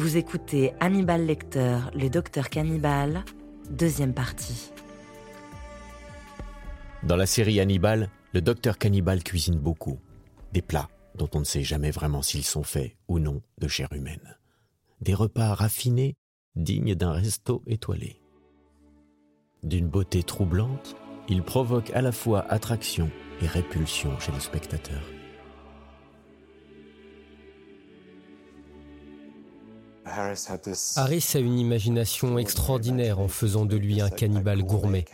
Vous 0.00 0.16
écoutez 0.16 0.72
Hannibal 0.80 1.26
Lecter, 1.26 1.76
le 1.94 2.08
docteur 2.08 2.48
cannibale, 2.48 3.22
deuxième 3.68 4.14
partie. 4.14 4.72
Dans 7.02 7.16
la 7.16 7.26
série 7.26 7.60
Hannibal, 7.60 8.08
le 8.32 8.40
docteur 8.40 8.78
cannibale 8.78 9.22
cuisine 9.22 9.58
beaucoup. 9.58 9.98
Des 10.54 10.62
plats 10.62 10.88
dont 11.16 11.28
on 11.34 11.40
ne 11.40 11.44
sait 11.44 11.64
jamais 11.64 11.90
vraiment 11.90 12.22
s'ils 12.22 12.46
sont 12.46 12.62
faits 12.62 12.96
ou 13.08 13.18
non 13.18 13.42
de 13.58 13.68
chair 13.68 13.92
humaine. 13.92 14.38
Des 15.02 15.12
repas 15.12 15.52
raffinés, 15.52 16.16
dignes 16.56 16.94
d'un 16.94 17.12
resto 17.12 17.62
étoilé. 17.66 18.22
D'une 19.62 19.88
beauté 19.88 20.22
troublante, 20.22 20.96
il 21.28 21.42
provoque 21.42 21.90
à 21.90 22.00
la 22.00 22.12
fois 22.12 22.46
attraction 22.50 23.10
et 23.42 23.46
répulsion 23.46 24.18
chez 24.18 24.32
le 24.32 24.40
spectateur. 24.40 25.02
Harris 30.04 31.32
a 31.34 31.38
une 31.38 31.58
imagination 31.58 32.38
extraordinaire 32.38 33.18
en 33.18 33.28
faisant 33.28 33.64
de 33.64 33.76
lui 33.76 34.00
un 34.00 34.10
cannibale 34.10 34.62
gourmet. 34.62 35.04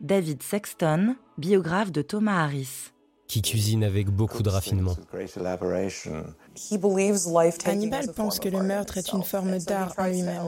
David 0.00 0.42
Sexton, 0.42 1.16
biographe 1.38 1.92
de 1.92 2.02
Thomas 2.02 2.44
Harris. 2.44 2.92
Qui 3.28 3.42
cuisine 3.42 3.84
avec 3.84 4.10
beaucoup 4.10 4.42
de 4.42 4.48
raffinement. 4.48 4.96
Hannibal 7.64 8.12
pense 8.12 8.40
que 8.40 8.48
le 8.48 8.62
meurtre 8.62 8.98
est 8.98 9.12
une 9.12 9.22
forme 9.22 9.58
d'art 9.58 9.94
en 9.98 10.06
lui-même. 10.08 10.42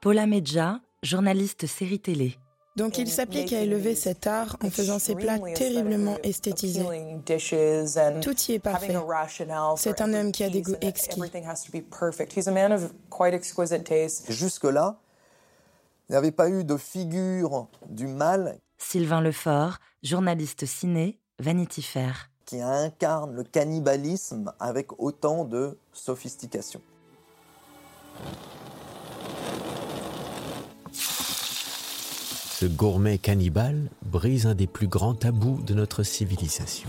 Paula 0.00 0.26
Medja, 0.26 0.80
journaliste 1.04 1.66
série 1.66 2.00
télé. 2.00 2.36
Donc 2.76 2.96
il 2.96 3.10
s'applique 3.10 3.52
à 3.52 3.60
élever 3.60 3.94
cet 3.94 4.26
art 4.26 4.56
en 4.62 4.70
faisant 4.70 4.98
ses 4.98 5.14
plats 5.14 5.38
terriblement 5.54 6.16
esthétisés. 6.22 6.86
Tout 8.22 8.36
y 8.48 8.52
est 8.52 8.58
parfait. 8.58 8.96
C'est 9.76 10.00
un 10.00 10.14
homme 10.14 10.32
qui 10.32 10.44
a 10.44 10.50
des 10.50 10.62
goûts 10.62 10.76
exquis. 10.80 11.20
Jusque-là, 14.28 14.98
il 16.08 16.12
n'y 16.12 16.16
avait 16.16 16.32
pas 16.32 16.48
eu 16.48 16.64
de 16.64 16.76
figure 16.76 17.68
du 17.88 18.06
mal. 18.06 18.58
Sylvain 18.78 19.20
Lefort, 19.20 19.78
journaliste 20.02 20.66
ciné, 20.66 21.18
Vanity 21.38 21.82
Fair. 21.82 22.30
Qui 22.46 22.60
incarne 22.60 23.34
le 23.34 23.44
cannibalisme 23.44 24.52
avec 24.58 25.00
autant 25.00 25.44
de 25.44 25.78
sophistication. 25.92 26.80
Ce 32.62 32.68
gourmet 32.68 33.18
cannibale 33.18 33.90
brise 34.06 34.46
un 34.46 34.54
des 34.54 34.68
plus 34.68 34.86
grands 34.86 35.14
tabous 35.14 35.60
de 35.66 35.74
notre 35.74 36.04
civilisation. 36.04 36.88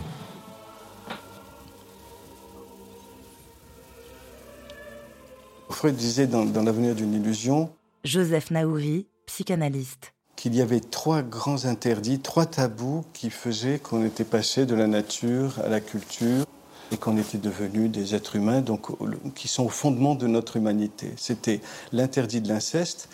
Freud 5.72 5.96
disait 5.96 6.28
dans, 6.28 6.46
dans 6.46 6.62
L'avenir 6.62 6.94
d'une 6.94 7.16
illusion 7.16 7.72
Joseph 8.04 8.52
Naouri, 8.52 9.08
psychanalyste. 9.26 10.14
Qu'il 10.36 10.54
y 10.54 10.62
avait 10.62 10.80
trois 10.80 11.24
grands 11.24 11.66
interdits, 11.66 12.20
trois 12.20 12.46
tabous 12.46 13.04
qui 13.12 13.32
faisaient 13.32 13.80
qu'on 13.80 14.06
était 14.06 14.26
passé 14.26 14.68
de 14.68 14.76
la 14.76 14.86
nature 14.86 15.60
à 15.66 15.70
la 15.70 15.82
culture 15.82 16.46
et 16.92 16.98
qu'on 16.98 17.18
était 17.18 17.40
devenus 17.40 17.90
des 17.90 18.14
êtres 18.14 18.36
humains 18.36 18.62
donc, 18.62 18.90
qui 19.34 19.48
sont 19.48 19.64
au 19.64 19.70
fondement 19.70 20.14
de 20.14 20.28
notre 20.28 20.56
humanité. 20.56 21.14
C'était 21.18 21.62
l'interdit 21.92 22.42
de 22.42 22.50
l'inceste, 22.50 23.10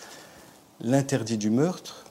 l'interdit 0.82 1.38
du 1.38 1.48
meurtre 1.48 2.04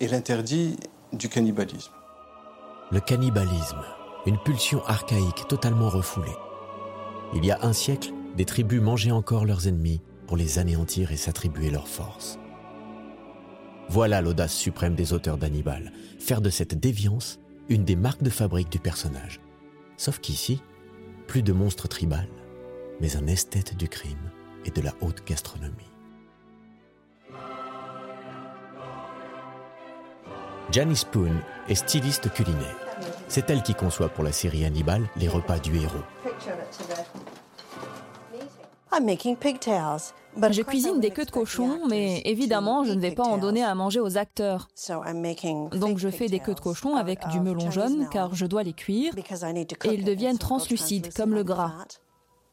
et 0.00 0.08
l'interdit 0.08 0.76
du 1.12 1.28
cannibalisme. 1.28 1.92
Le 2.90 3.00
cannibalisme, 3.00 3.82
une 4.26 4.38
pulsion 4.38 4.84
archaïque 4.86 5.46
totalement 5.48 5.88
refoulée. 5.88 6.36
Il 7.34 7.44
y 7.44 7.50
a 7.50 7.58
un 7.62 7.72
siècle, 7.72 8.12
des 8.36 8.44
tribus 8.44 8.80
mangeaient 8.80 9.10
encore 9.10 9.44
leurs 9.44 9.68
ennemis 9.68 10.00
pour 10.26 10.36
les 10.36 10.58
anéantir 10.58 11.12
et 11.12 11.16
s'attribuer 11.16 11.70
leur 11.70 11.86
force. 11.88 12.38
Voilà 13.88 14.20
l'audace 14.20 14.54
suprême 14.54 14.94
des 14.94 15.12
auteurs 15.12 15.36
d'Hannibal, 15.36 15.92
faire 16.18 16.40
de 16.40 16.50
cette 16.50 16.78
déviance 16.78 17.40
une 17.68 17.84
des 17.84 17.96
marques 17.96 18.22
de 18.22 18.30
fabrique 18.30 18.70
du 18.70 18.78
personnage. 18.78 19.40
Sauf 19.96 20.18
qu'ici, 20.18 20.62
plus 21.26 21.42
de 21.42 21.52
monstre 21.52 21.88
tribal, 21.88 22.28
mais 23.00 23.16
un 23.16 23.26
esthète 23.26 23.76
du 23.76 23.88
crime 23.88 24.30
et 24.64 24.70
de 24.70 24.80
la 24.80 24.94
haute 25.00 25.26
gastronomie. 25.26 25.89
Janice 30.72 31.00
Spoon 31.00 31.32
est 31.68 31.74
styliste 31.74 32.32
culinaire. 32.32 32.76
C'est 33.26 33.50
elle 33.50 33.62
qui 33.62 33.74
conçoit 33.74 34.08
pour 34.08 34.22
la 34.22 34.30
série 34.30 34.64
Hannibal 34.64 35.08
les 35.16 35.26
repas 35.26 35.58
du 35.58 35.76
héros. 35.76 36.04
Je 38.92 40.62
cuisine 40.62 41.00
des 41.00 41.10
queues 41.10 41.24
de 41.24 41.30
cochon, 41.30 41.80
mais 41.88 42.22
évidemment, 42.24 42.84
je 42.84 42.92
ne 42.92 43.00
vais 43.00 43.10
pas 43.12 43.24
en 43.24 43.38
donner 43.38 43.64
à 43.64 43.74
manger 43.74 43.98
aux 43.98 44.16
acteurs. 44.16 44.68
Donc 45.72 45.98
je 45.98 46.08
fais 46.08 46.28
des 46.28 46.38
queues 46.38 46.54
de 46.54 46.60
cochon 46.60 46.94
avec 46.96 47.26
du 47.28 47.40
melon 47.40 47.70
jaune 47.70 48.08
car 48.12 48.34
je 48.34 48.46
dois 48.46 48.62
les 48.62 48.72
cuire 48.72 49.12
et 49.16 49.94
ils 49.94 50.04
deviennent 50.04 50.38
translucides 50.38 51.12
comme 51.14 51.34
le 51.34 51.42
gras. 51.42 51.72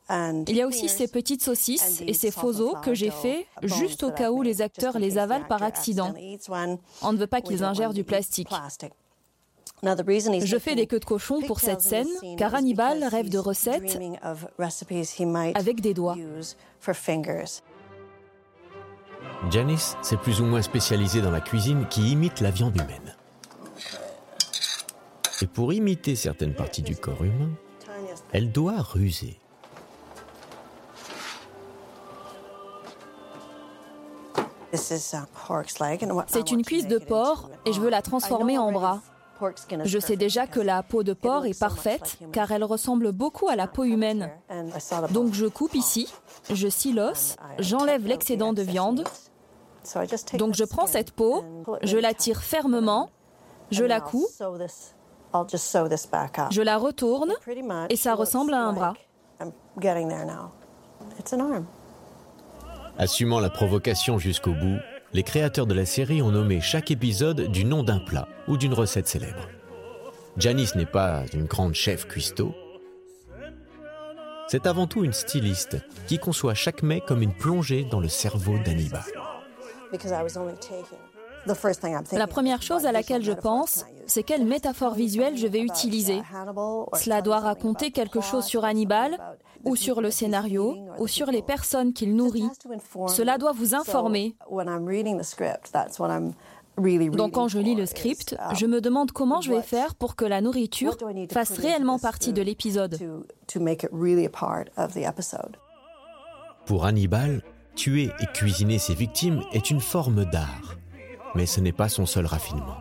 Il 0.09 0.55
y 0.55 0.61
a 0.61 0.67
aussi 0.67 0.87
ces 0.87 1.07
petites 1.07 1.43
saucisses 1.43 2.01
et 2.05 2.13
ces 2.13 2.31
faux 2.31 2.61
os 2.61 2.75
que 2.81 2.93
j'ai 2.93 3.11
faits 3.11 3.45
juste 3.63 4.03
au 4.03 4.11
cas 4.11 4.31
où 4.31 4.41
les 4.41 4.61
acteurs 4.61 4.99
les 4.99 5.17
avalent 5.17 5.47
par 5.47 5.63
accident. 5.63 6.13
On 7.01 7.13
ne 7.13 7.17
veut 7.17 7.27
pas 7.27 7.41
qu'ils 7.41 7.63
ingèrent 7.63 7.93
du 7.93 8.03
plastique. 8.03 8.49
Je 9.83 10.57
fais 10.59 10.75
des 10.75 10.87
queues 10.87 10.99
de 10.99 11.05
cochon 11.05 11.41
pour 11.41 11.59
cette 11.59 11.81
scène, 11.81 12.07
car 12.37 12.55
Hannibal 12.55 13.03
rêve 13.03 13.29
de 13.29 13.37
recettes 13.37 13.99
avec 15.55 15.81
des 15.81 15.93
doigts. 15.93 16.17
Janice 19.51 19.95
s'est 20.01 20.17
plus 20.17 20.41
ou 20.41 20.45
moins 20.45 20.61
spécialisée 20.61 21.21
dans 21.21 21.31
la 21.31 21.41
cuisine 21.41 21.85
qui 21.89 22.11
imite 22.11 22.41
la 22.41 22.49
viande 22.49 22.75
humaine. 22.75 23.15
Et 25.41 25.47
pour 25.47 25.73
imiter 25.73 26.15
certaines 26.15 26.55
parties 26.55 26.81
du 26.81 26.95
corps 26.95 27.23
humain, 27.23 27.51
elle 28.31 28.51
doit 28.51 28.81
ruser. 28.81 29.39
C'est 36.27 36.51
une 36.51 36.63
cuisse 36.63 36.87
de 36.87 36.97
porc 36.97 37.49
et 37.65 37.73
je 37.73 37.81
veux 37.81 37.89
la 37.89 38.01
transformer 38.01 38.57
en 38.57 38.71
bras. 38.71 39.01
Je 39.83 39.99
sais 39.99 40.15
déjà 40.15 40.47
que 40.47 40.59
la 40.59 40.81
peau 40.83 41.03
de 41.03 41.13
porc 41.13 41.45
est 41.45 41.59
parfaite 41.59 42.17
car 42.31 42.51
elle 42.51 42.63
ressemble 42.63 43.11
beaucoup 43.11 43.49
à 43.49 43.55
la 43.55 43.67
peau 43.67 43.83
humaine. 43.83 44.31
Donc 45.11 45.33
je 45.33 45.45
coupe 45.45 45.75
ici, 45.75 46.11
je 46.51 46.67
scie 46.67 46.97
j'enlève 47.59 48.05
l'excédent 48.07 48.53
de 48.53 48.61
viande. 48.61 49.03
Donc 50.33 50.55
je 50.55 50.63
prends 50.65 50.87
cette 50.87 51.11
peau, 51.11 51.43
je 51.83 51.97
la 51.97 52.13
tire 52.13 52.41
fermement, 52.41 53.09
je 53.71 53.83
la 53.83 54.01
couds, 54.01 54.27
je 56.49 56.61
la 56.61 56.77
retourne 56.77 57.33
et 57.89 57.95
ça 57.95 58.15
ressemble 58.15 58.53
à 58.53 58.61
un 58.61 58.73
bras. 58.73 58.93
Assumant 62.99 63.39
la 63.39 63.51
provocation 63.51 64.17
jusqu'au 64.17 64.53
bout, 64.53 64.79
les 65.13 65.21
créateurs 65.21 65.67
de 65.67 65.75
la 65.75 65.85
série 65.85 66.23
ont 66.23 66.31
nommé 66.31 66.61
chaque 66.61 66.89
épisode 66.89 67.51
du 67.51 67.63
nom 67.63 67.83
d'un 67.83 67.99
plat 67.99 68.27
ou 68.47 68.57
d'une 68.57 68.73
recette 68.73 69.07
célèbre. 69.07 69.47
Janice 70.37 70.73
n'est 70.73 70.87
pas 70.87 71.21
une 71.33 71.45
grande 71.45 71.75
chef 71.75 72.07
cuistot. 72.07 72.55
C'est 74.47 74.65
avant 74.65 74.87
tout 74.87 75.03
une 75.03 75.13
styliste 75.13 75.77
qui 76.07 76.17
conçoit 76.17 76.55
chaque 76.55 76.81
mets 76.81 77.01
comme 77.01 77.21
une 77.21 77.35
plongée 77.35 77.83
dans 77.83 77.99
le 77.99 78.07
cerveau 78.07 78.57
d'Hannibal. 78.65 79.03
La 82.11 82.27
première 82.27 82.61
chose 82.61 82.85
à 82.85 82.91
laquelle 82.91 83.23
je 83.23 83.31
pense, 83.31 83.85
c'est 84.05 84.23
quelle 84.23 84.45
métaphore 84.45 84.93
visuelle 84.93 85.37
je 85.37 85.47
vais 85.47 85.61
utiliser. 85.61 86.21
Cela 86.93 87.21
doit 87.21 87.39
raconter 87.39 87.91
quelque 87.91 88.21
chose 88.21 88.45
sur 88.45 88.65
Hannibal, 88.65 89.17
ou 89.65 89.75
sur 89.75 90.01
le 90.01 90.11
scénario, 90.11 90.77
ou 90.99 91.07
sur 91.07 91.31
les 91.31 91.41
personnes 91.41 91.93
qu'il 91.93 92.15
nourrit. 92.15 92.49
Cela 93.07 93.37
doit 93.37 93.51
vous 93.51 93.75
informer. 93.75 94.35
Donc 96.77 97.33
quand 97.33 97.47
je 97.47 97.59
lis 97.59 97.75
le 97.75 97.85
script, 97.85 98.37
je 98.53 98.65
me 98.65 98.81
demande 98.81 99.11
comment 99.11 99.41
je 99.41 99.51
vais 99.51 99.63
faire 99.63 99.95
pour 99.95 100.15
que 100.15 100.25
la 100.25 100.41
nourriture 100.41 100.95
fasse 101.31 101.57
réellement 101.57 101.99
partie 101.99 102.33
de 102.33 102.41
l'épisode. 102.41 102.99
Pour 106.65 106.85
Hannibal, 106.85 107.41
tuer 107.75 108.11
et 108.19 108.25
cuisiner 108.33 108.77
ses 108.77 108.93
victimes 108.93 109.41
est 109.53 109.71
une 109.71 109.79
forme 109.79 110.25
d'art. 110.25 110.76
Mais 111.37 111.45
ce 111.45 111.59
n'est 111.59 111.71
pas 111.71 111.87
son 111.87 112.07
seul 112.07 112.25
raffinement. 112.25 112.77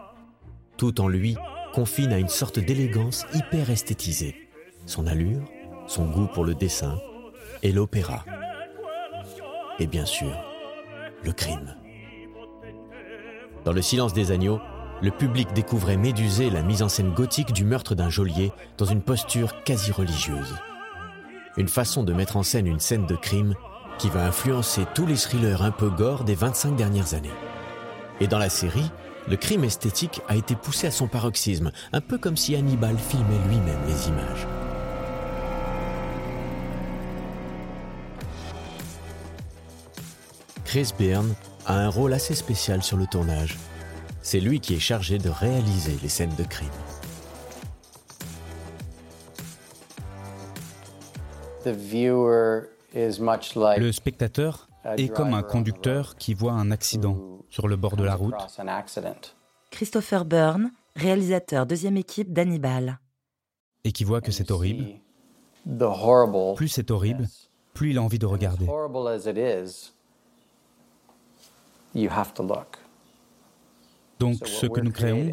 Tout 0.79 1.03
en 1.03 1.09
lui 1.09 1.37
confine 1.75 2.11
à 2.11 2.19
une 2.19 2.31
sorte 2.31 2.59
d'élégance 2.59 3.27
hyper 3.35 3.69
esthétisée. 3.69 4.49
Son 4.87 5.07
allure, 5.07 5.45
son 5.87 6.07
goût 6.07 6.27
pour 6.33 6.43
le 6.43 6.55
dessin 6.55 6.99
et 7.63 7.71
l'opéra. 7.71 8.25
Et 9.79 9.87
bien 9.87 10.07
sûr, 10.07 10.33
le 11.23 11.33
crime. 11.33 11.77
Dans 13.67 13.73
Le 13.73 13.83
silence 13.83 14.15
des 14.15 14.31
agneaux, 14.31 14.61
le 15.03 15.11
public 15.11 15.53
découvrait 15.53 15.99
médusé 15.99 16.49
la 16.49 16.63
mise 16.63 16.83
en 16.83 16.89
scène 16.89 17.13
gothique 17.13 17.53
du 17.53 17.67
meurtre 17.67 17.95
d'un 17.95 18.09
geôlier 18.09 18.53
dans 18.79 18.87
une 18.87 19.03
posture 19.03 19.65
quasi 19.65 19.93
religieuse. 19.93 20.55
une 21.59 21.69
façon 21.69 22.05
de 22.05 22.15
mettre 22.15 22.39
en 22.39 22.43
scène 22.43 22.67
une 22.67 22.81
scène 22.81 23.05
de 23.05 23.17
crime 23.17 23.55
qui 23.99 24.09
va 24.09 24.25
influencer 24.25 24.87
tous 24.95 25.05
les 25.05 25.17
thrillers 25.17 25.61
un 25.61 25.73
peu 25.73 25.91
gore 25.91 26.25
des 26.25 26.35
25 26.35 26.75
dernières 26.75 27.13
années. 27.13 27.29
Et 28.21 28.27
dans 28.27 28.39
la 28.39 28.49
série, 28.49 28.91
le 29.29 29.37
crime 29.37 29.65
esthétique 29.65 30.23
a 30.29 30.37
été 30.37 30.55
poussé 30.55 30.87
à 30.87 30.91
son 30.91 31.09
paroxysme, 31.09 31.73
un 31.93 32.01
peu 32.01 32.17
comme 32.17 32.37
si 32.37 32.55
Hannibal 32.55 32.97
filmait 32.97 33.39
lui-même 33.49 33.81
les 33.87 34.09
images. 34.09 34.47
Chris 40.65 40.93
Byrne 40.99 41.35
a 41.67 41.79
un 41.79 41.89
rôle 41.89 42.13
assez 42.13 42.35
spécial 42.35 42.83
sur 42.83 42.97
le 42.97 43.07
tournage. 43.07 43.57
C'est 44.23 44.41
lui 44.41 44.61
qui 44.61 44.75
est 44.75 44.81
chargé 44.81 45.19
de 45.19 45.29
réaliser 45.29 45.97
les 46.03 46.09
scènes 46.09 46.35
de 46.37 46.45
crime. 46.45 46.69
Le 51.65 53.93
spectateur 53.93 54.69
est 54.97 55.09
comme 55.09 55.35
un 55.35 55.43
conducteur 55.43 56.17
qui 56.17 56.35
voit 56.35 56.53
un 56.53 56.71
accident 56.71 57.36
sur 57.57 57.69
le 57.69 57.77
bord 57.77 57.97
de 57.97 58.05
la 58.05 58.17
route. 58.17 58.35
Christopher 59.71 60.27
Byrne, 60.27 60.73
réalisateur 60.95 61.65
deuxième 61.65 61.97
équipe 61.97 62.31
d'Hannibal. 62.31 62.99
Et 63.83 63.93
qui 63.93 64.05
voit 64.05 64.21
que 64.21 64.31
c'est 64.31 64.51
horrible. 64.51 65.01
Plus 66.55 66.69
c'est 66.69 66.91
horrible, 66.91 67.27
plus 67.73 67.93
il 67.93 67.99
a 67.99 68.03
envie 68.03 68.19
de 68.19 68.27
regarder. 68.27 68.67
Donc 74.19 74.47
ce 74.47 74.67
que 74.67 74.81
nous 74.81 74.93
créons, 74.93 75.33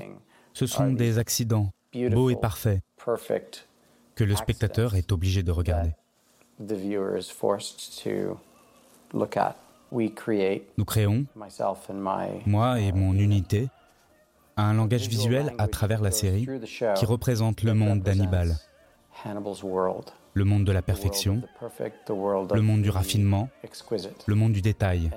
ce 0.53 0.65
sont 0.65 0.93
des 0.93 1.17
accidents 1.17 1.71
beaux 1.93 2.29
et 2.29 2.37
parfaits 2.37 2.81
que 4.15 4.23
le 4.23 4.35
spectateur 4.37 4.95
est 4.95 5.11
obligé 5.11 5.43
de 5.43 5.51
regarder. 5.51 5.91
Nous 10.77 10.85
créons, 10.85 11.25
moi 12.45 12.79
et 12.79 12.91
mon 12.91 13.13
unité, 13.13 13.69
un 14.57 14.73
langage 14.73 15.07
visuel 15.07 15.53
à 15.57 15.67
travers 15.67 16.01
la 16.01 16.11
série 16.11 16.47
qui 16.95 17.05
représente 17.05 17.63
le 17.63 17.73
monde 17.73 18.01
d'Hannibal, 18.01 18.55
le 20.33 20.45
monde 20.45 20.63
de 20.63 20.71
la 20.71 20.81
perfection, 20.81 21.41
le 21.61 22.61
monde 22.61 22.81
du 22.81 22.89
raffinement, 22.89 23.49
le 24.25 24.35
monde 24.35 24.53
du 24.53 24.61
détail. 24.61 25.11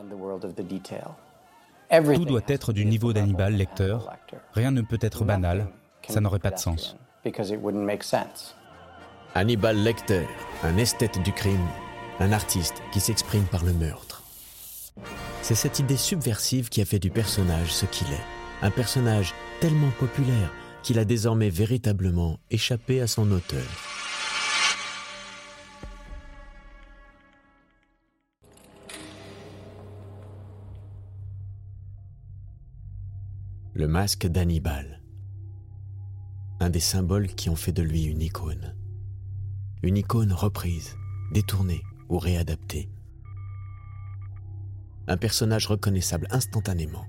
Tout 2.15 2.25
doit 2.25 2.43
être 2.49 2.73
du 2.73 2.85
niveau 2.85 3.13
d'Hannibal 3.13 3.55
lecteur. 3.55 4.13
Rien 4.53 4.71
ne 4.73 4.83
peut 4.83 4.99
être 5.01 5.25
banal. 5.25 5.69
Ça 6.09 6.21
n'aurait 6.21 6.39
pas 6.39 6.51
de 6.51 6.59
sens. 6.59 6.97
Hannibal 9.35 9.77
Lecter, 9.77 10.27
un 10.63 10.77
esthète 10.79 11.23
du 11.23 11.33
crime, 11.33 11.67
un 12.21 12.33
artiste 12.33 12.83
qui 12.93 13.01
s'exprime 13.01 13.45
par 13.45 13.65
le 13.65 13.73
meurtre. 13.73 14.16
C'est 15.47 15.55
cette 15.55 15.79
idée 15.79 15.97
subversive 15.97 16.71
qui 16.71 16.81
a 16.81 16.85
fait 16.85 16.99
du 16.99 17.09
personnage 17.09 17.73
ce 17.73 17.87
qu'il 17.87 18.09
est. 18.09 18.27
Un 18.63 18.73
personnage 18.73 19.33
tellement 19.61 19.93
populaire 19.93 20.53
qu'il 20.83 20.99
a 20.99 21.05
désormais 21.05 21.51
véritablement 21.51 22.41
échappé 22.51 23.01
à 23.01 23.07
son 23.07 23.31
auteur. 23.31 23.63
Le 33.75 33.87
masque 33.87 34.27
d'Hannibal. 34.27 35.01
Un 36.59 36.71
des 36.71 36.81
symboles 36.81 37.29
qui 37.29 37.51
ont 37.51 37.55
fait 37.55 37.71
de 37.71 37.83
lui 37.83 38.03
une 38.03 38.23
icône. 38.23 38.75
Une 39.85 39.97
icône 39.97 40.33
reprise, 40.33 40.97
détournée 41.31 41.85
ou 42.09 42.19
réadaptée. 42.19 42.91
Un 45.09 45.17
personnage 45.17 45.67
reconnaissable 45.67 46.27
instantanément. 46.31 47.07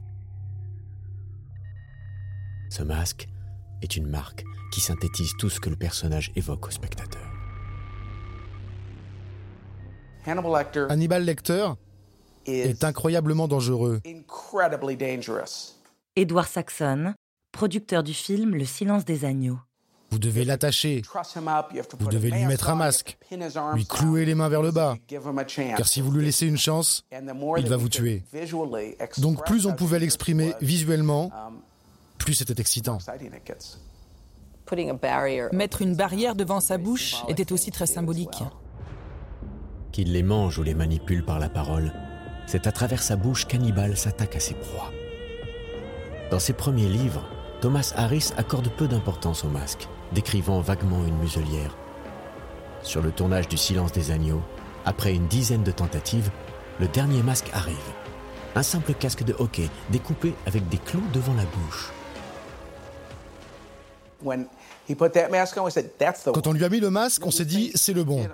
Ce 2.69 2.83
masque 2.83 3.27
est 3.81 3.95
une 3.95 4.07
marque 4.07 4.43
qui 4.71 4.81
synthétise 4.81 5.31
tout 5.39 5.49
ce 5.49 5.59
que 5.59 5.69
le 5.69 5.75
personnage 5.75 6.31
évoque 6.35 6.67
au 6.67 6.71
spectateur. 6.71 7.25
Hannibal 10.89 11.23
Lecter 11.23 11.69
est 12.45 12.83
incroyablement 12.83 13.47
dangereux. 13.47 14.01
Edward 16.15 16.47
Saxon, 16.47 17.13
producteur 17.51 18.03
du 18.03 18.13
film 18.13 18.53
Le 18.55 18.65
silence 18.65 19.05
des 19.05 19.25
agneaux. 19.25 19.59
Vous 20.09 20.19
devez 20.19 20.45
l'attacher. 20.45 21.01
Vous 21.99 22.07
devez 22.07 22.31
lui 22.31 22.45
mettre 22.45 22.69
un 22.69 22.75
masque, 22.75 23.17
lui 23.73 23.85
clouer 23.85 24.25
les 24.25 24.35
mains 24.35 24.49
vers 24.49 24.61
le 24.61 24.71
bas. 24.71 24.95
Car 25.07 25.87
si 25.87 26.01
vous 26.01 26.11
lui 26.11 26.23
laissez 26.25 26.47
une 26.47 26.57
chance, 26.57 27.05
il 27.57 27.67
va 27.67 27.77
vous 27.77 27.89
tuer. 27.89 28.23
Donc 29.17 29.45
plus 29.45 29.65
on 29.65 29.73
pouvait 29.73 29.99
l'exprimer 29.99 30.53
visuellement, 30.61 31.31
plus 32.17 32.33
c'était 32.33 32.59
excitant. 32.59 32.99
Mettre 35.51 35.81
une 35.81 35.95
barrière 35.95 36.35
devant 36.35 36.59
sa 36.59 36.77
bouche 36.77 37.15
était 37.27 37.51
aussi 37.51 37.71
très 37.71 37.85
symbolique. 37.85 38.43
Qu'il 39.91 40.11
les 40.11 40.23
mange 40.23 40.59
ou 40.59 40.63
les 40.63 40.73
manipule 40.73 41.23
par 41.23 41.39
la 41.39 41.49
parole, 41.49 41.93
c'est 42.45 42.67
à 42.67 42.71
travers 42.71 43.01
sa 43.01 43.15
bouche 43.15 43.45
qu'Hannibal 43.45 43.97
s'attaque 43.97 44.35
à 44.35 44.39
ses 44.39 44.53
proies. 44.53 44.91
Dans 46.31 46.39
ses 46.39 46.53
premiers 46.53 46.89
livres, 46.89 47.25
Thomas 47.61 47.93
Harris 47.95 48.31
accorde 48.37 48.69
peu 48.69 48.87
d'importance 48.87 49.43
au 49.43 49.49
masque, 49.49 49.87
décrivant 50.13 50.61
vaguement 50.61 51.05
une 51.05 51.17
muselière. 51.17 51.75
Sur 52.83 53.01
le 53.01 53.11
tournage 53.11 53.47
du 53.47 53.57
Silence 53.57 53.91
des 53.91 54.11
agneaux, 54.11 54.41
après 54.85 55.13
une 55.13 55.27
dizaine 55.27 55.63
de 55.63 55.71
tentatives, 55.71 56.31
le 56.79 56.87
dernier 56.87 57.23
masque 57.23 57.49
arrive. 57.53 57.75
Un 58.55 58.63
simple 58.63 58.93
casque 58.93 59.23
de 59.23 59.35
hockey 59.37 59.69
découpé 59.89 60.33
avec 60.45 60.67
des 60.69 60.77
clous 60.77 61.03
devant 61.13 61.33
la 61.33 61.43
bouche. 61.43 61.91
Quand 66.33 66.47
on 66.47 66.53
lui 66.53 66.65
a 66.65 66.69
mis 66.69 66.79
le 66.79 66.89
masque, 66.89 67.25
on 67.25 67.31
s'est 67.31 67.45
dit 67.45 67.71
c'est 67.75 67.93
le 67.93 68.03
bon. 68.03 68.27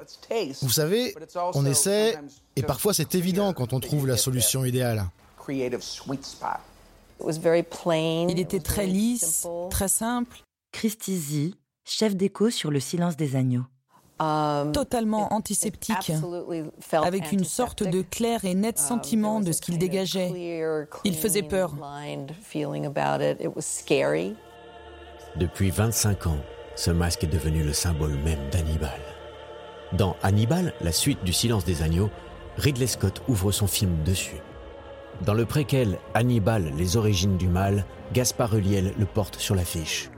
Vous 0.62 0.70
savez, 0.70 1.16
on 1.54 1.66
essaie, 1.66 2.18
et 2.56 2.64
parfois 2.64 2.94
c'est 2.94 3.16
évident 3.16 3.54
quand 3.54 3.74
on 3.74 3.80
trouve 3.80 4.08
la 4.08 4.18
solution 4.18 4.64
idéale. 4.64 5.06
Il 5.50 5.64
était 8.40 8.60
très 8.60 8.86
lisse, 8.86 9.48
très 9.70 9.88
simple. 9.88 10.38
Christy 10.72 11.18
Z, 11.18 11.56
chef 11.84 12.16
d'écho 12.16 12.50
sur 12.50 12.72
le 12.72 12.80
silence 12.80 13.18
des 13.18 13.36
agneaux. 13.36 13.66
Um, 14.20 14.72
Totalement 14.72 15.34
antiseptique, 15.34 16.12
avec 16.94 17.32
une 17.32 17.44
sorte 17.44 17.84
de 17.84 18.04
clair 18.04 18.46
et 18.46 18.54
net 18.54 18.80
um, 18.80 18.86
sentiment 18.86 19.40
de 19.40 19.52
ce 19.52 19.60
qu'il 19.62 19.78
dégageait. 19.78 20.32
Il 21.04 21.16
faisait 21.16 21.42
peur. 21.44 21.74
Depuis 25.36 25.72
25 25.72 26.28
ans, 26.28 26.38
ce 26.76 26.92
masque 26.92 27.24
est 27.24 27.28
devenu 27.28 27.64
le 27.64 27.74
symbole 27.74 28.14
même 28.14 28.50
d'Hannibal. 28.52 29.02
Dans 29.94 30.16
Hannibal, 30.22 30.74
la 30.82 30.92
suite 30.92 31.24
du 31.24 31.34
Silence 31.34 31.66
des 31.66 31.82
agneaux, 31.82 32.10
Ridley 32.58 32.88
Scott 32.88 33.22
ouvre 33.28 33.52
son 33.52 33.68
film 33.68 34.04
dessus. 34.04 34.42
Dans 35.22 35.34
le 35.34 35.46
préquel 35.46 36.00
Hannibal, 36.14 36.72
les 36.78 36.98
origines 36.98 37.38
du 37.38 37.48
mal, 37.48 37.86
Gaspard 38.14 38.56
Ulliel 38.56 38.94
le 38.98 39.06
porte 39.06 39.38
sur 39.40 39.56
l'affiche. 39.56 40.10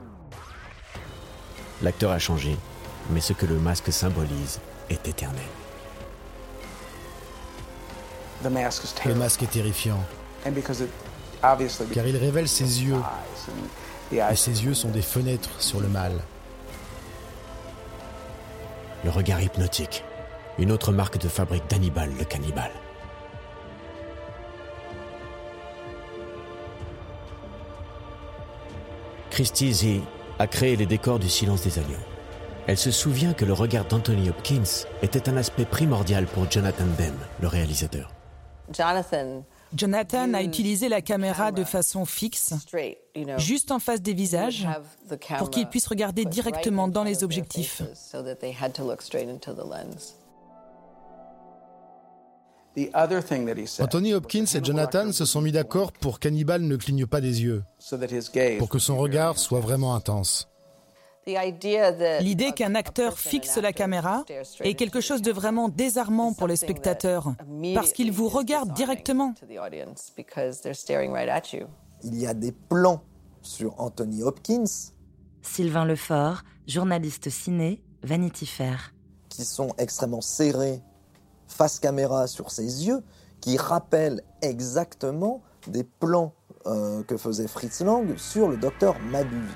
L'acteur 1.82 2.12
a 2.12 2.20
changé, 2.20 2.58
mais 3.10 3.22
ce 3.22 3.34
que 3.34 3.46
le 3.46 3.56
masque 3.56 3.92
symbolise 3.92 4.60
est 4.90 5.08
éternel. 5.08 5.44
Le 8.44 9.16
masque 9.16 9.44
est 9.44 9.52
terrifiant, 9.52 10.00
car 11.94 12.08
il 12.08 12.18
révèle 12.18 12.48
ses 12.48 12.84
yeux, 12.84 13.02
et 14.12 14.36
ses 14.36 14.64
yeux 14.64 14.74
sont 14.74 14.90
des 14.90 15.02
fenêtres 15.02 15.62
sur 15.62 15.80
le 15.80 15.88
mal. 15.88 16.14
Le 19.04 19.10
regard 19.10 19.42
hypnotique, 19.42 20.04
une 20.58 20.72
autre 20.72 20.92
marque 20.92 21.18
de 21.18 21.28
fabrique 21.28 21.68
d'Hannibal 21.70 22.12
le 22.18 22.24
cannibale. 22.24 22.72
Christie 29.30 29.74
Z 29.74 29.86
a 30.40 30.48
créé 30.48 30.76
les 30.76 30.86
décors 30.86 31.20
du 31.20 31.30
Silence 31.30 31.62
des 31.64 31.80
Agneaux. 31.80 31.98
Elle 32.68 32.78
se 32.78 32.92
souvient 32.92 33.34
que 33.34 33.46
le 33.46 33.54
regard 33.54 33.86
d'Anthony 33.86 34.30
Hopkins 34.30 34.86
était 35.02 35.30
un 35.30 35.38
aspect 35.38 35.66
primordial 35.66 36.26
pour 36.26 36.50
Jonathan 36.50 36.86
Demme, 36.98 37.14
le 37.42 37.48
réalisateur. 37.48 38.12
Jonathan 39.76 40.34
a 40.34 40.42
utilisé 40.42 40.90
la 40.90 41.02
caméra 41.02 41.52
de 41.52 41.64
façon 41.64 42.06
fixe, 42.06 42.54
juste 43.38 43.72
en 43.72 43.80
face 43.80 44.02
des 44.02 44.14
visages, 44.14 44.68
pour 45.38 45.50
qu'il 45.50 45.68
puisse 45.68 45.88
regarder 45.88 46.26
directement 46.26 46.88
dans 46.88 47.04
les 47.04 47.24
objectifs. 47.24 47.82
Anthony 53.80 54.14
Hopkins 54.14 54.46
et 54.54 54.64
Jonathan 54.64 55.12
se 55.12 55.26
sont 55.26 55.42
mis 55.42 55.52
d'accord 55.52 55.92
pour 55.92 56.20
qu'Hannibal 56.20 56.62
ne 56.62 56.76
cligne 56.76 57.06
pas 57.06 57.22
des 57.22 57.44
yeux, 57.44 57.64
pour 58.60 58.70
que 58.70 58.80
son 58.80 58.98
regard 58.98 59.38
soit 59.38 59.60
vraiment 59.60 59.96
intense. 59.96 60.50
L'idée 61.28 62.52
qu'un 62.52 62.76
acteur 62.76 63.18
fixe 63.18 63.58
la 63.58 63.74
caméra 63.74 64.24
est 64.60 64.76
quelque 64.76 65.02
chose 65.02 65.22
de 65.22 65.32
vraiment 65.32 65.70
désarmant 65.70 66.34
pour 66.34 66.48
les 66.48 66.56
spectateurs, 66.56 67.34
parce 67.74 67.94
qu'il 67.94 68.12
vous 68.12 68.30
regarde 68.30 68.74
directement. 68.74 69.34
Il 72.04 72.20
y 72.20 72.28
a 72.28 72.34
des 72.34 72.52
plans 72.52 73.02
sur 73.42 73.80
Anthony 73.80 74.22
Hopkins. 74.22 74.92
Sylvain 75.42 75.86
Lefort, 75.86 76.44
journaliste 76.68 77.30
ciné, 77.30 77.84
Vanity 78.04 78.46
Fair. 78.46 78.94
Qui 79.30 79.46
sont 79.46 79.70
extrêmement 79.78 80.22
serrés 80.22 80.82
face 81.48 81.80
caméra 81.80 82.28
sur 82.28 82.52
ses 82.52 82.88
yeux, 82.88 83.04
qui 83.42 83.58
rappellent 83.58 84.22
exactement 84.42 85.42
des 85.68 85.84
plans 85.84 86.34
euh, 86.68 87.04
que 87.04 87.18
faisait 87.18 87.48
Fritz 87.48 87.82
Lang 87.82 88.18
sur 88.18 88.50
le 88.50 88.58
docteur 88.58 88.96
Mabuse. 89.12 89.52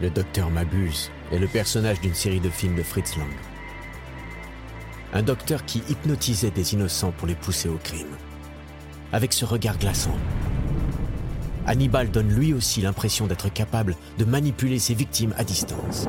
Le 0.00 0.10
docteur 0.10 0.50
Mabuse 0.50 1.10
est 1.30 1.38
le 1.38 1.48
personnage 1.48 2.00
d'une 2.00 2.14
série 2.14 2.40
de 2.40 2.48
films 2.48 2.76
de 2.76 2.82
Fritz 2.82 3.16
Lang. 3.16 3.28
Un 5.12 5.22
docteur 5.22 5.64
qui 5.64 5.82
hypnotisait 5.88 6.50
des 6.50 6.72
innocents 6.72 7.12
pour 7.12 7.26
les 7.26 7.34
pousser 7.34 7.68
au 7.68 7.78
crime. 7.78 8.16
Avec 9.12 9.32
ce 9.32 9.44
regard 9.44 9.76
glaçant. 9.76 10.16
Hannibal 11.66 12.10
donne 12.10 12.28
lui 12.28 12.54
aussi 12.54 12.80
l'impression 12.80 13.26
d'être 13.26 13.52
capable 13.52 13.96
de 14.18 14.24
manipuler 14.24 14.78
ses 14.78 14.94
victimes 14.94 15.34
à 15.36 15.44
distance. 15.44 16.06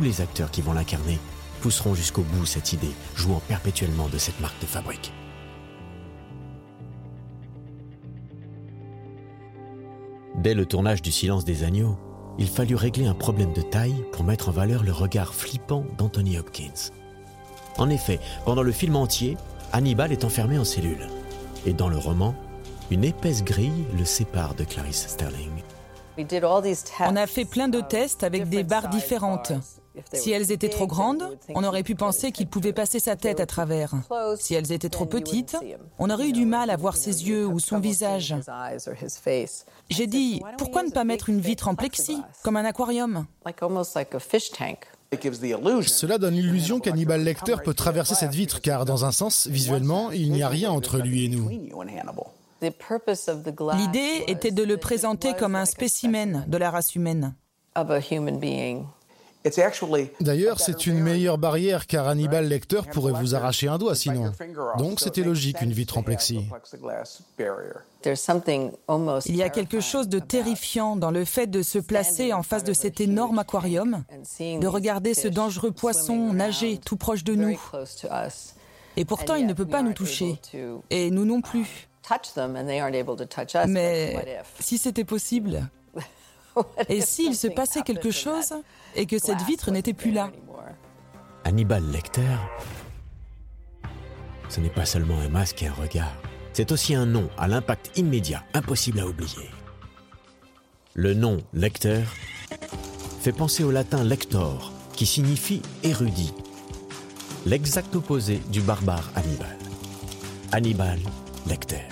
Tous 0.00 0.06
les 0.06 0.22
acteurs 0.22 0.50
qui 0.50 0.62
vont 0.62 0.72
l'incarner 0.72 1.18
pousseront 1.60 1.94
jusqu'au 1.94 2.22
bout 2.22 2.46
cette 2.46 2.72
idée, 2.72 2.92
jouant 3.16 3.42
perpétuellement 3.46 4.08
de 4.08 4.16
cette 4.16 4.40
marque 4.40 4.58
de 4.62 4.66
fabrique. 4.66 5.12
Dès 10.36 10.54
le 10.54 10.64
tournage 10.64 11.02
du 11.02 11.12
Silence 11.12 11.44
des 11.44 11.64
agneaux, 11.64 11.98
il 12.38 12.48
fallut 12.48 12.76
régler 12.76 13.08
un 13.08 13.12
problème 13.12 13.52
de 13.52 13.60
taille 13.60 14.02
pour 14.12 14.24
mettre 14.24 14.48
en 14.48 14.52
valeur 14.52 14.84
le 14.84 14.92
regard 14.92 15.34
flippant 15.34 15.84
d'Anthony 15.98 16.38
Hopkins. 16.38 16.92
En 17.76 17.90
effet, 17.90 18.20
pendant 18.46 18.62
le 18.62 18.72
film 18.72 18.96
entier, 18.96 19.36
Hannibal 19.70 20.12
est 20.12 20.24
enfermé 20.24 20.56
en 20.56 20.64
cellule. 20.64 21.08
Et 21.66 21.74
dans 21.74 21.90
le 21.90 21.98
roman, 21.98 22.34
une 22.90 23.04
épaisse 23.04 23.44
grille 23.44 23.84
le 23.98 24.06
sépare 24.06 24.54
de 24.54 24.64
Clarice 24.64 25.08
Sterling. 25.08 25.62
On 26.16 27.16
a 27.16 27.26
fait 27.26 27.44
plein 27.44 27.68
de 27.68 27.82
tests 27.82 28.24
avec 28.24 28.48
des 28.48 28.64
barres 28.64 28.88
différentes. 28.88 29.52
Si 30.12 30.30
elles 30.30 30.52
étaient 30.52 30.68
trop 30.68 30.86
grandes, 30.86 31.36
on 31.54 31.64
aurait 31.64 31.82
pu 31.82 31.94
penser 31.94 32.32
qu'il 32.32 32.46
pouvait 32.46 32.72
passer 32.72 33.00
sa 33.00 33.16
tête 33.16 33.40
à 33.40 33.46
travers. 33.46 33.94
Si 34.38 34.54
elles 34.54 34.72
étaient 34.72 34.88
trop 34.88 35.06
petites, 35.06 35.56
on 35.98 36.10
aurait 36.10 36.28
eu 36.28 36.32
du 36.32 36.46
mal 36.46 36.70
à 36.70 36.76
voir 36.76 36.96
ses 36.96 37.28
yeux 37.28 37.46
ou 37.46 37.58
son 37.58 37.80
visage. 37.80 38.34
J'ai 39.88 40.06
dit, 40.06 40.42
pourquoi 40.58 40.82
ne 40.82 40.90
pas 40.90 41.04
mettre 41.04 41.28
une 41.28 41.40
vitre 41.40 41.68
en 41.68 41.74
plexi, 41.74 42.22
comme 42.42 42.56
un 42.56 42.64
aquarium? 42.64 43.26
Cela 45.82 46.18
donne 46.18 46.34
l'illusion 46.34 46.78
qu'Hannibal 46.78 47.22
Lecter 47.22 47.56
peut 47.64 47.74
traverser 47.74 48.14
cette 48.14 48.34
vitre, 48.34 48.60
car 48.60 48.84
dans 48.84 49.04
un 49.04 49.12
sens, 49.12 49.48
visuellement, 49.48 50.12
il 50.12 50.30
n'y 50.30 50.42
a 50.42 50.48
rien 50.48 50.70
entre 50.70 50.98
lui 50.98 51.24
et 51.24 51.28
nous. 51.28 51.48
L'idée 53.76 54.24
était 54.28 54.50
de 54.50 54.62
le 54.62 54.76
présenter 54.76 55.32
comme 55.34 55.56
un 55.56 55.64
spécimen 55.64 56.44
de 56.46 56.56
la 56.58 56.70
race 56.70 56.94
humaine. 56.94 57.34
D'ailleurs, 60.20 60.60
c'est 60.60 60.86
une 60.86 61.00
meilleure 61.00 61.38
barrière 61.38 61.86
car 61.86 62.08
Hannibal 62.08 62.46
Lecter 62.46 62.82
pourrait 62.92 63.12
vous 63.12 63.34
arracher 63.34 63.68
un 63.68 63.78
doigt 63.78 63.94
sinon. 63.94 64.32
Donc 64.76 65.00
c'était 65.00 65.22
logique 65.22 65.62
une 65.62 65.72
vitre 65.72 65.98
en 65.98 66.02
plexi. 66.02 66.46
Il 69.26 69.36
y 69.36 69.42
a 69.42 69.48
quelque 69.48 69.80
chose 69.80 70.08
de 70.08 70.18
terrifiant 70.18 70.96
dans 70.96 71.10
le 71.10 71.24
fait 71.24 71.46
de 71.46 71.62
se 71.62 71.78
placer 71.78 72.32
en 72.32 72.42
face 72.42 72.64
de 72.64 72.72
cet 72.72 73.00
énorme 73.00 73.38
aquarium, 73.38 74.04
de 74.40 74.66
regarder 74.66 75.14
ce 75.14 75.28
dangereux 75.28 75.72
poisson 75.72 76.32
nager 76.32 76.78
tout 76.78 76.96
proche 76.96 77.24
de 77.24 77.34
nous. 77.34 77.58
Et 78.96 79.04
pourtant, 79.04 79.36
il 79.36 79.46
ne 79.46 79.54
peut 79.54 79.66
pas 79.66 79.82
nous 79.82 79.94
toucher. 79.94 80.38
Et 80.90 81.10
nous 81.10 81.24
non 81.24 81.40
plus. 81.40 81.88
Mais 83.66 84.42
si 84.58 84.78
c'était 84.78 85.04
possible, 85.04 85.68
et 86.88 87.00
s'il 87.00 87.36
se 87.36 87.46
passait 87.46 87.82
quelque 87.82 88.10
chose 88.10 88.54
et 88.94 89.06
que 89.06 89.18
cette 89.18 89.42
vitre 89.42 89.70
n'était 89.70 89.92
plus 89.92 90.10
là? 90.10 90.30
Hannibal 91.44 91.82
Lecter, 91.90 92.36
ce 94.48 94.60
n'est 94.60 94.68
pas 94.68 94.84
seulement 94.84 95.18
un 95.18 95.28
masque 95.28 95.62
et 95.62 95.68
un 95.68 95.72
regard, 95.72 96.12
c'est 96.52 96.72
aussi 96.72 96.94
un 96.94 97.06
nom 97.06 97.30
à 97.38 97.48
l'impact 97.48 97.96
immédiat, 97.96 98.44
impossible 98.54 99.00
à 99.00 99.06
oublier. 99.06 99.50
Le 100.94 101.14
nom 101.14 101.38
Lecter 101.52 102.02
fait 103.20 103.32
penser 103.32 103.64
au 103.64 103.70
latin 103.70 104.02
lector, 104.02 104.72
qui 104.92 105.06
signifie 105.06 105.62
érudit, 105.82 106.34
l'exact 107.46 107.94
opposé 107.94 108.40
du 108.50 108.60
barbare 108.60 109.10
Hannibal. 109.14 109.56
Hannibal 110.52 110.98
Lecter, 111.46 111.88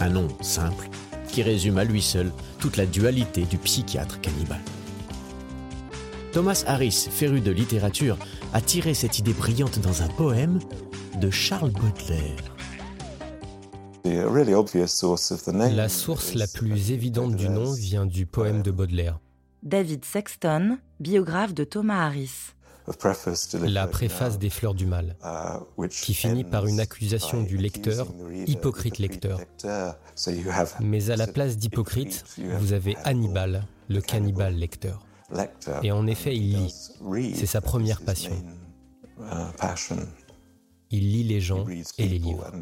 un 0.00 0.10
nom 0.10 0.28
simple 0.42 0.88
qui 1.36 1.42
résume 1.42 1.76
à 1.76 1.84
lui 1.84 2.00
seul 2.00 2.32
toute 2.58 2.78
la 2.78 2.86
dualité 2.86 3.42
du 3.42 3.58
psychiatre 3.58 4.22
cannibale. 4.22 4.62
Thomas 6.32 6.64
Harris, 6.66 7.08
féru 7.10 7.42
de 7.42 7.50
littérature, 7.50 8.16
a 8.54 8.62
tiré 8.62 8.94
cette 8.94 9.18
idée 9.18 9.34
brillante 9.34 9.78
dans 9.80 10.00
un 10.00 10.08
poème 10.08 10.60
de 11.20 11.28
Charles 11.30 11.72
Baudelaire. 11.72 12.56
La 15.74 15.88
source 15.90 16.32
la 16.32 16.46
plus 16.46 16.92
évidente 16.92 17.36
du 17.36 17.50
nom 17.50 17.70
vient 17.74 18.06
du 18.06 18.24
poème 18.24 18.62
de 18.62 18.70
Baudelaire. 18.70 19.20
David 19.62 20.06
Sexton, 20.06 20.78
biographe 21.00 21.52
de 21.52 21.64
Thomas 21.64 22.06
Harris. 22.06 22.54
La 23.64 23.86
préface 23.86 24.38
des 24.38 24.50
Fleurs 24.50 24.74
du 24.74 24.86
Mal, 24.86 25.16
uh, 25.24 25.88
qui 25.88 26.14
finit 26.14 26.44
par 26.44 26.66
une 26.66 26.78
accusation 26.78 27.42
du 27.42 27.56
lecteur, 27.56 28.06
hypocrite 28.46 28.98
lecteur. 28.98 29.40
Mais 30.80 31.10
à 31.10 31.16
la 31.16 31.26
place 31.26 31.56
d'hypocrite, 31.56 32.24
vous 32.38 32.72
avez 32.72 32.96
Hannibal, 33.04 33.64
le 33.88 34.00
cannibale 34.00 34.54
lecteur. 34.54 35.04
Et 35.82 35.90
en 35.90 36.06
effet, 36.06 36.36
il 36.36 36.56
lit. 36.56 36.74
C'est 37.34 37.46
sa 37.46 37.60
première 37.60 38.02
passion. 38.02 38.32
Uh, 39.18 39.94
il 40.90 41.12
lit 41.12 41.24
les 41.24 41.40
gens 41.40 41.66
et 41.98 42.06
les 42.06 42.18
livres. 42.18 42.52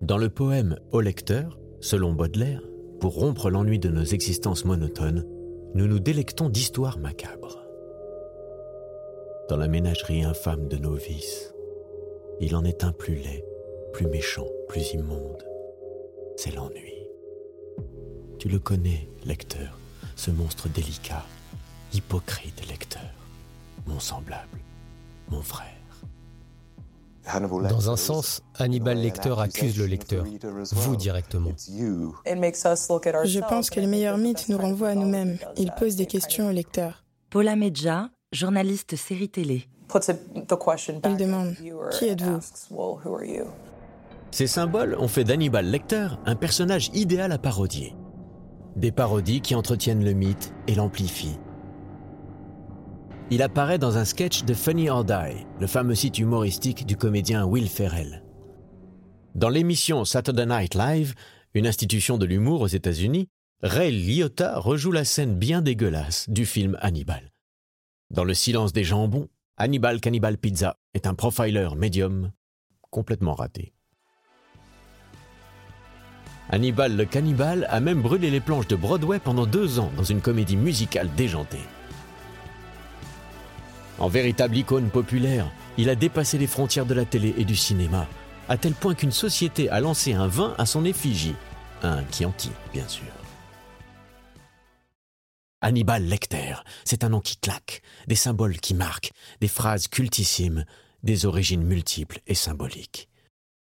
Dans 0.00 0.18
le 0.18 0.28
poème 0.28 0.78
Au 0.92 1.00
lecteur, 1.00 1.58
selon 1.80 2.12
Baudelaire, 2.12 2.62
pour 3.00 3.14
rompre 3.14 3.50
l'ennui 3.50 3.80
de 3.80 3.88
nos 3.88 4.04
existences 4.04 4.64
monotones, 4.64 5.26
nous 5.74 5.86
nous 5.86 5.98
délectons 5.98 6.48
d'histoires 6.48 6.98
macabres 6.98 7.65
dans 9.48 9.56
la 9.56 9.68
ménagerie 9.68 10.24
infâme 10.24 10.68
de 10.68 10.76
nos 10.76 10.94
vices. 10.94 11.52
Il 12.40 12.56
en 12.56 12.64
est 12.64 12.84
un 12.84 12.92
plus 12.92 13.14
laid, 13.14 13.44
plus 13.92 14.06
méchant, 14.06 14.46
plus 14.68 14.92
immonde. 14.92 15.44
C'est 16.36 16.54
l'ennui. 16.54 16.94
Tu 18.38 18.48
le 18.48 18.58
connais, 18.58 19.08
lecteur, 19.24 19.78
ce 20.16 20.30
monstre 20.30 20.68
délicat, 20.68 21.24
hypocrite 21.92 22.68
lecteur, 22.68 23.14
mon 23.86 24.00
semblable, 24.00 24.58
mon 25.30 25.42
frère. 25.42 25.72
Dans 27.68 27.90
un 27.90 27.96
sens, 27.96 28.40
Hannibal 28.56 28.98
Lecter 28.98 29.34
accuse 29.38 29.76
le 29.78 29.86
lecteur, 29.86 30.24
vous 30.72 30.94
directement. 30.94 31.50
Je 31.56 33.40
pense 33.48 33.68
que 33.68 33.80
les 33.80 33.88
meilleurs 33.88 34.18
mythes 34.18 34.48
nous 34.48 34.58
renvoient 34.58 34.90
à 34.90 34.94
nous-mêmes. 34.94 35.36
Ils 35.56 35.72
posent 35.72 35.96
des 35.96 36.06
questions 36.06 36.46
au 36.48 36.52
lecteur. 36.52 37.04
Paula 37.30 37.56
Medja, 37.56 38.10
journaliste 38.36 38.96
série 38.96 39.28
télé. 39.28 39.68
Il 39.94 41.16
demande 41.16 41.54
Qui 41.92 42.06
êtes-vous? 42.06 42.40
Ces 44.30 44.46
symboles 44.46 44.96
ont 44.98 45.08
fait 45.08 45.24
d'Hannibal 45.24 45.66
Lecter 45.66 46.08
un 46.26 46.34
personnage 46.34 46.90
idéal 46.92 47.32
à 47.32 47.38
parodier. 47.38 47.94
Des 48.74 48.92
parodies 48.92 49.40
qui 49.40 49.54
entretiennent 49.54 50.04
le 50.04 50.12
mythe 50.12 50.52
et 50.66 50.74
l'amplifient. 50.74 51.38
Il 53.30 53.42
apparaît 53.42 53.78
dans 53.78 53.96
un 53.96 54.04
sketch 54.04 54.44
de 54.44 54.54
Funny 54.54 54.90
or 54.90 55.04
Die, 55.04 55.46
le 55.58 55.66
fameux 55.66 55.94
site 55.94 56.18
humoristique 56.18 56.86
du 56.86 56.96
comédien 56.96 57.46
Will 57.46 57.68
Ferrell. 57.68 58.22
Dans 59.34 59.48
l'émission 59.48 60.04
Saturday 60.04 60.46
Night 60.46 60.74
Live, 60.74 61.14
une 61.54 61.66
institution 61.66 62.18
de 62.18 62.26
l'humour 62.26 62.60
aux 62.60 62.66
États-Unis, 62.66 63.28
Ray 63.62 63.90
Liotta 63.90 64.58
rejoue 64.58 64.92
la 64.92 65.04
scène 65.04 65.34
bien 65.34 65.62
dégueulasse 65.62 66.28
du 66.28 66.44
film 66.44 66.76
Hannibal. 66.80 67.32
Dans 68.10 68.24
le 68.24 68.34
silence 68.34 68.72
des 68.72 68.84
jambons, 68.84 69.28
Hannibal 69.56 70.00
Cannibal 70.00 70.38
Pizza 70.38 70.76
est 70.94 71.06
un 71.06 71.14
profiler 71.14 71.68
médium 71.76 72.32
complètement 72.90 73.34
raté. 73.34 73.72
Hannibal 76.48 76.96
le 76.96 77.04
cannibale 77.04 77.66
a 77.70 77.80
même 77.80 78.02
brûlé 78.02 78.30
les 78.30 78.40
planches 78.40 78.68
de 78.68 78.76
Broadway 78.76 79.18
pendant 79.18 79.46
deux 79.46 79.80
ans 79.80 79.90
dans 79.96 80.04
une 80.04 80.20
comédie 80.20 80.56
musicale 80.56 81.10
déjantée. 81.16 81.64
En 83.98 84.08
véritable 84.08 84.56
icône 84.56 84.90
populaire, 84.90 85.50
il 85.76 85.90
a 85.90 85.96
dépassé 85.96 86.38
les 86.38 86.46
frontières 86.46 86.86
de 86.86 86.94
la 86.94 87.04
télé 87.04 87.34
et 87.38 87.44
du 87.44 87.56
cinéma 87.56 88.06
à 88.48 88.56
tel 88.56 88.74
point 88.74 88.94
qu'une 88.94 89.12
société 89.12 89.68
a 89.70 89.80
lancé 89.80 90.12
un 90.12 90.28
vin 90.28 90.54
à 90.58 90.66
son 90.66 90.84
effigie. 90.84 91.34
Un 91.82 92.04
Chianti, 92.12 92.50
bien 92.72 92.86
sûr. 92.86 93.25
Hannibal 95.66 96.04
Lecter, 96.04 96.54
c'est 96.84 97.02
un 97.02 97.08
nom 97.08 97.20
qui 97.20 97.38
claque, 97.38 97.82
des 98.06 98.14
symboles 98.14 98.58
qui 98.58 98.72
marquent, 98.72 99.10
des 99.40 99.48
phrases 99.48 99.88
cultissimes, 99.88 100.64
des 101.02 101.26
origines 101.26 101.64
multiples 101.64 102.20
et 102.28 102.36
symboliques. 102.36 103.08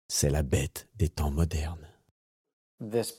C'est 0.07 0.31
la 0.31 0.45
bête 0.45 0.87
des 0.95 1.09
temps 1.09 1.33
modernes. 1.33 1.89
Ce 2.81 3.13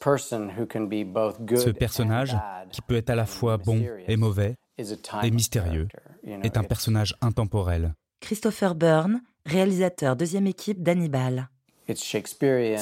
personnage, 1.69 2.37
qui 2.71 2.81
peut 2.81 2.95
être 2.95 3.09
à 3.09 3.15
la 3.15 3.25
fois 3.25 3.57
bon 3.57 3.85
et 4.07 4.15
mauvais, 4.15 4.55
et 4.77 5.31
mystérieux, 5.31 5.89
est 6.23 6.55
un 6.55 6.63
personnage 6.63 7.13
intemporel. 7.19 7.93
Christopher 8.21 8.75
Byrne, 8.75 9.21
réalisateur 9.45 10.15
deuxième 10.15 10.47
équipe 10.47 10.81
d'Hannibal. 10.81 11.49
C'est 11.87 11.97
shakespearien, 11.97 12.77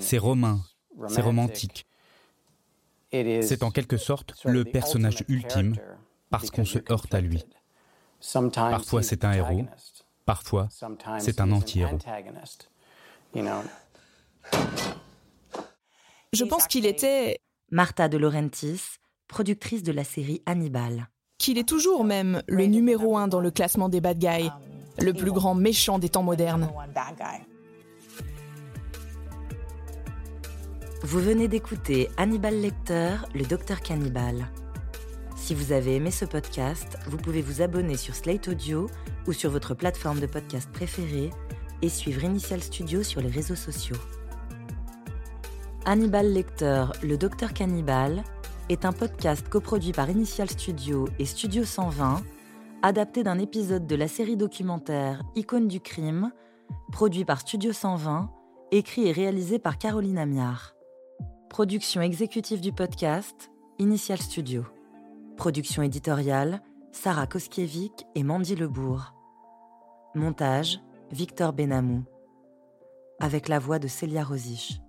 c'est 0.00 0.18
romain, 0.18 0.60
c'est 1.08 1.22
romantique. 1.22 1.86
C'est 3.12 3.62
en 3.62 3.70
quelque 3.70 3.96
sorte 3.96 4.34
le 4.44 4.64
personnage 4.64 5.24
ultime 5.28 5.76
parce 6.30 6.50
qu'on 6.50 6.64
se 6.64 6.78
heurte 6.90 7.12
à 7.14 7.20
lui. 7.20 7.44
Parfois 8.52 9.02
c'est 9.02 9.24
un 9.24 9.32
héros, 9.32 9.66
parfois 10.26 10.68
c'est 11.18 11.40
un 11.40 11.52
anti-héros. 11.52 11.98
Je 16.32 16.44
pense 16.44 16.66
qu'il 16.66 16.86
était... 16.86 17.38
Martha 17.72 18.08
de 18.08 18.18
Laurentis, 18.18 18.80
productrice 19.28 19.84
de 19.84 19.92
la 19.92 20.02
série 20.02 20.42
Hannibal. 20.44 21.08
Qu'il 21.38 21.56
est 21.56 21.68
toujours 21.68 22.02
même 22.02 22.42
le 22.48 22.66
numéro 22.66 23.16
un 23.16 23.28
dans 23.28 23.38
le 23.38 23.52
classement 23.52 23.88
des 23.88 24.00
bad 24.00 24.18
guys, 24.18 24.50
le 24.98 25.12
plus 25.12 25.30
grand 25.30 25.54
méchant 25.54 26.00
des 26.00 26.08
temps 26.08 26.24
modernes. 26.24 26.68
Vous 31.02 31.18
venez 31.18 31.48
d'écouter 31.48 32.10
Hannibal 32.18 32.60
Lecter, 32.60 33.16
le 33.34 33.46
docteur 33.46 33.80
cannibale. 33.80 34.48
Si 35.34 35.54
vous 35.54 35.72
avez 35.72 35.96
aimé 35.96 36.10
ce 36.10 36.26
podcast, 36.26 36.98
vous 37.06 37.16
pouvez 37.16 37.40
vous 37.40 37.62
abonner 37.62 37.96
sur 37.96 38.14
Slate 38.14 38.48
Audio 38.48 38.86
ou 39.26 39.32
sur 39.32 39.50
votre 39.50 39.72
plateforme 39.72 40.20
de 40.20 40.26
podcast 40.26 40.70
préférée 40.70 41.30
et 41.80 41.88
suivre 41.88 42.22
Initial 42.24 42.62
Studio 42.62 43.02
sur 43.02 43.22
les 43.22 43.30
réseaux 43.30 43.54
sociaux. 43.54 43.96
Hannibal 45.86 46.34
Lecter, 46.34 46.84
le 47.02 47.16
docteur 47.16 47.54
cannibale, 47.54 48.22
est 48.68 48.84
un 48.84 48.92
podcast 48.92 49.48
coproduit 49.48 49.92
par 49.92 50.10
Initial 50.10 50.50
Studio 50.50 51.08
et 51.18 51.24
Studio 51.24 51.64
120, 51.64 52.22
adapté 52.82 53.22
d'un 53.22 53.38
épisode 53.38 53.86
de 53.86 53.96
la 53.96 54.06
série 54.06 54.36
documentaire 54.36 55.22
Icône 55.34 55.66
du 55.66 55.80
crime, 55.80 56.30
produit 56.92 57.24
par 57.24 57.40
Studio 57.40 57.72
120, 57.72 58.30
écrit 58.70 59.08
et 59.08 59.12
réalisé 59.12 59.58
par 59.58 59.78
Caroline 59.78 60.18
Amiard. 60.18 60.74
Production 61.50 62.00
exécutive 62.00 62.60
du 62.60 62.72
podcast, 62.72 63.50
Initial 63.80 64.18
Studio. 64.18 64.64
Production 65.36 65.82
éditoriale, 65.82 66.62
Sarah 66.92 67.26
Koskiewicz 67.26 68.04
et 68.14 68.22
Mandy 68.22 68.54
Lebourg. 68.54 69.12
Montage, 70.14 70.78
Victor 71.10 71.52
Benamou. 71.52 72.04
Avec 73.18 73.48
la 73.48 73.58
voix 73.58 73.80
de 73.80 73.88
Célia 73.88 74.22
Rosich. 74.22 74.80